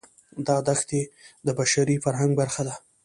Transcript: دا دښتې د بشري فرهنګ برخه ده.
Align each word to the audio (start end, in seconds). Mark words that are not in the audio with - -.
دا 0.47 0.57
دښتې 0.67 1.01
د 1.45 1.47
بشري 1.59 1.95
فرهنګ 2.05 2.31
برخه 2.41 2.61
ده. 2.67 2.75